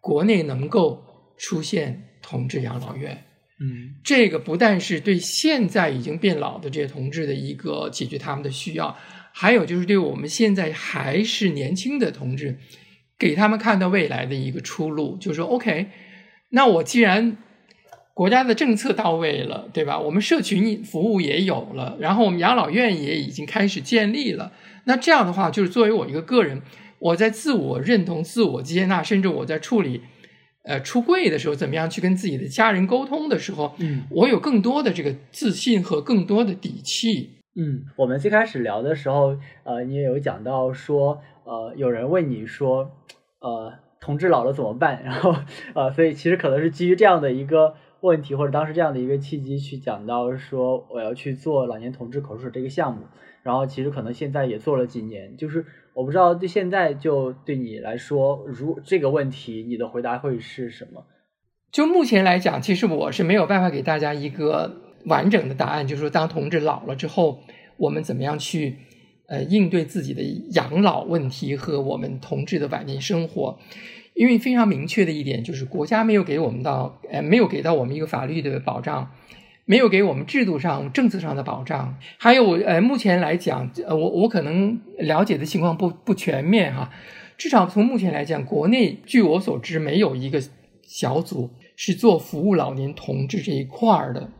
[0.00, 1.02] 国内能够
[1.36, 3.24] 出现同志养老院，
[3.60, 3.94] 嗯。
[4.02, 8.96] 这个不但是对现在已经变老的这些同志的一个解决他们的需要，
[9.32, 12.58] 还有就是对我们现在还是年轻的同志，
[13.18, 15.86] 给他们看到未来的一个出路，就是说，OK，
[16.48, 17.36] 那我既然
[18.20, 19.98] 国家的政策到位了，对吧？
[19.98, 24.52] 我们社群服务也有了，然后我们养老院也已经开始建立了。
[24.84, 26.60] 那这样的话，就是作为我一个个人，
[26.98, 30.02] 我在自我认同、自我接纳，甚至我在处理
[30.64, 37.30] 呃出柜的时候，怎么样去跟自己的家人沟通的时候，嗯我有更多的这个自信和更多的底气。
[37.56, 42.90] 嗯，我们最开始聊的时候，呃，你也有讲到说，呃，有人问你说，
[43.40, 45.02] 呃，同志老了怎么办？
[45.02, 45.34] 然后，
[45.74, 53.02] 呃，所以其实可能是基于这样的一个问题，或者当时这样的一个契机，去讲到说我要去做老年同志口述这个项目。
[53.42, 61.06] 然后，其实可能现在也做了几年，就是我不知道对现在就对你来说，如这个问题，你的回答会是什么？
[61.72, 64.70] 就目前来讲，其实我是没有办法给大家一个
[65.06, 67.40] 完整的答案，就是说，当同志老了之后，
[67.78, 68.76] 我们怎么样去
[69.28, 73.58] 呃应对自己的养老问题和我们同志的晚年生活。
[74.20, 79.10] 因为非常明确的一点就是，国家没有给我们到呃没有给到我们一个法律的保障，
[79.64, 81.96] 没有给我们制度上、政策上的保障。
[82.18, 86.90] 还有呃，目前来讲，呃，我我可能了解的情况不不全面哈，
[87.38, 90.38] 至少从目前来讲，国内据我所知没有一个
[90.82, 94.30] 小组是做服务老年同志这一块儿的。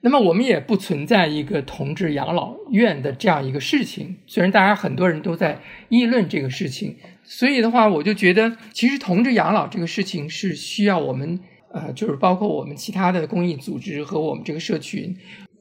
[0.00, 5.60] 那么我们也不存在一个同志养老院的这样一个事情，虽然大家很多人都在
[5.90, 6.96] 议论这个事情，
[7.30, 11.38] 所以的话，我就觉得其实同志养老这个事情是需要我们
[11.70, 15.14] 呃，就是包括我们其他的公益组织和我们这个社群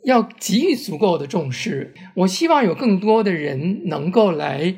[0.06, 1.94] 要给予足够的重视。
[2.16, 4.76] 我希望有更多的人能够来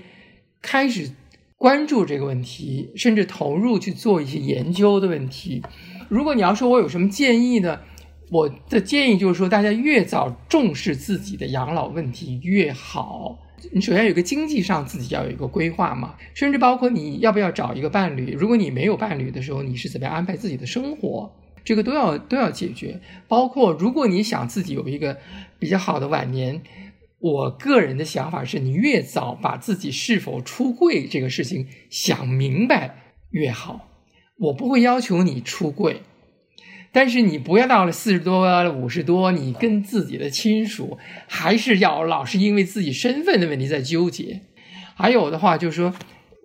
[0.63, 1.11] 开始
[1.57, 5.61] 关注这个问题，甚至投入去做一些研究的问题。
[6.09, 7.79] 如果你要说我有什么建议呢？
[8.31, 13.37] 我的建议就是说，大家越早重视自己的养老问题越好。
[13.71, 18.33] 你首先有个经济上自己要有一个规划嘛，甚至包括你要不要找一个伴侣。
[18.33, 21.31] 如果你没有伴侣的时候，你是怎么样安排自己的生活，
[21.63, 22.99] 这个都要都要解决。
[23.27, 25.17] 包括如果你想自己有一个
[25.59, 26.61] 比较好的晚年，
[27.19, 32.95] 我个人的想法是你越早把自己是否出柜这个事情想明白
[33.31, 33.89] 越好。
[34.37, 36.01] 我不会要求你出柜。
[36.91, 44.41] 但是你不要到了四十多、五十多，你跟自己的亲属还是要老是因为自己身份的问题在纠结。
[44.95, 45.93] 还有的话就是说，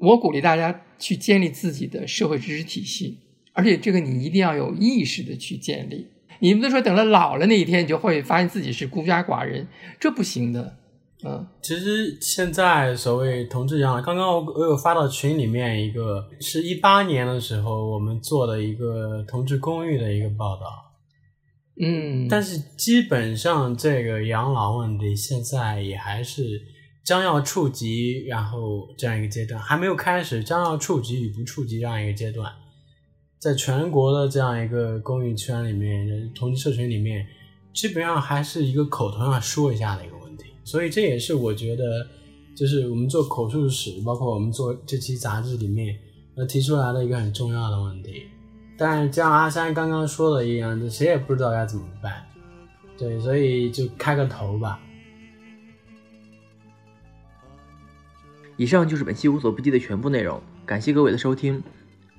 [0.01, 3.19] 我鼓励大家去建立自己的社会支持体系，
[3.53, 6.09] 而且这个你一定要有意识的去建立。
[6.41, 9.67] 你不能说等了老了那一天，你就会发现自己是孤家寡人，
[9.99, 10.77] 这不行的。
[11.27, 20.67] 嗯，其实现在所谓同志养老，刚刚我我有发到群里面一个，是一八年的时候我们做的一个同志公寓的一个报道。
[21.81, 26.61] 嗯，但是基本上这个养老问题现在也还是
[27.03, 32.53] 将要触及，然后这样一个阶段还没有开始，将要触及与不触及这样一个阶段，
[33.39, 37.27] 在全国的这样一个公寓圈里面，同志社群里面，
[37.73, 40.14] 基本上还是一个口头上说一下的一个。
[40.65, 42.07] 所以这也是我觉得，
[42.57, 45.95] 就是我们做口述史，包括我们做这期杂志里面，
[46.35, 48.23] 呃提出来的一个很重要的问题。
[48.77, 52.25] 但像阿山刚刚说的一样，就谁也不知道该怎么办。
[52.97, 54.81] 对，所以就开个头吧。
[58.57, 61.63] 以上就是本期无所不击的全部内容，感谢各位的收听。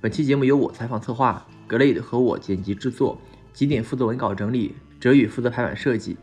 [0.01, 3.17] 本期节目由我采访策划，格雷和我剪辑制作，
[3.53, 6.15] 几点负责文稿整理，哲宇负责排版设计。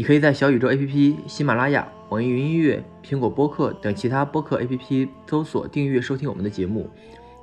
[0.00, 6.88] 你可以在小宇宙 APP、喜马拉雅、网易云音乐、苹果播客等其他播客 APP 搜索订阅收听我们的节目，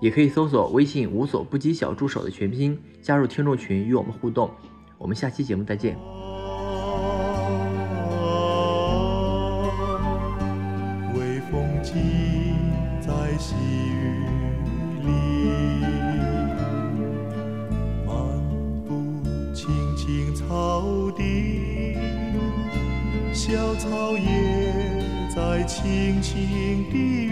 [0.01, 4.49] 也可以搜索微信“无所不击小助手”的全拼，加入听众群与我们互动。
[4.97, 6.26] 我们下期节目再见。
[26.21, 27.26] 轻轻地。